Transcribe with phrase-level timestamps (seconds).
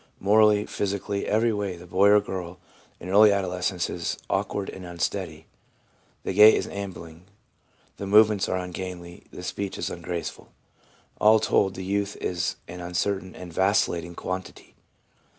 [0.19, 2.57] Morally, physically, every way, the boy or girl
[2.99, 5.45] in early adolescence is awkward and unsteady.
[6.23, 7.25] The gait is ambling,
[7.97, 10.51] the movements are ungainly, the speech is ungraceful.
[11.19, 14.73] All told, the youth is an uncertain and vacillating quantity.